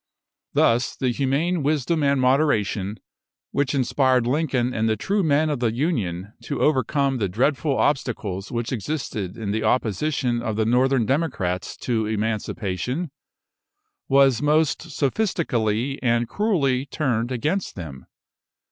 [0.53, 2.99] Thus the humane wisdom and moderation,
[3.51, 8.51] which inspired Lincoln and the true men of the Union to overcome the dreadful obstacles
[8.51, 13.11] which existed in the opposition of the Northern democrats to Emancipation,
[14.07, 18.07] was most sophistically and cruelly turned against them.